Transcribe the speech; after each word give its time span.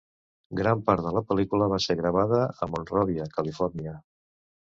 Gran 0.59 0.79
part 0.87 1.03
de 1.07 1.11
la 1.17 1.21
pel·lícula 1.31 1.67
va 1.73 1.79
ser 1.85 1.97
gravada 2.01 2.41
a 2.67 2.71
Monrovia, 2.73 3.29
Califòrnia. 3.39 3.97